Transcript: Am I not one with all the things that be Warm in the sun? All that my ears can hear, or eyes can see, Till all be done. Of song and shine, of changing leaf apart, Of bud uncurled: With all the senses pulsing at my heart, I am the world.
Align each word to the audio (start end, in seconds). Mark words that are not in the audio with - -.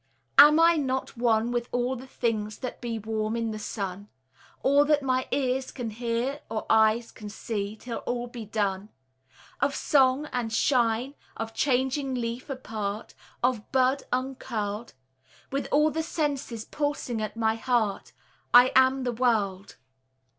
Am 0.39 0.59
I 0.59 0.77
not 0.77 1.15
one 1.15 1.51
with 1.51 1.69
all 1.71 1.95
the 1.95 2.07
things 2.07 2.57
that 2.57 2.81
be 2.81 2.97
Warm 2.97 3.35
in 3.35 3.51
the 3.51 3.59
sun? 3.59 4.09
All 4.63 4.83
that 4.85 5.03
my 5.03 5.27
ears 5.29 5.69
can 5.69 5.91
hear, 5.91 6.41
or 6.49 6.65
eyes 6.71 7.11
can 7.11 7.29
see, 7.29 7.75
Till 7.75 7.99
all 8.07 8.25
be 8.25 8.43
done. 8.43 8.89
Of 9.59 9.75
song 9.75 10.25
and 10.33 10.51
shine, 10.51 11.13
of 11.37 11.53
changing 11.53 12.15
leaf 12.15 12.49
apart, 12.49 13.13
Of 13.43 13.71
bud 13.71 14.01
uncurled: 14.11 14.93
With 15.51 15.67
all 15.71 15.91
the 15.91 16.01
senses 16.01 16.65
pulsing 16.65 17.21
at 17.21 17.37
my 17.37 17.53
heart, 17.53 18.11
I 18.55 18.71
am 18.75 19.03
the 19.03 19.13
world. 19.13 19.75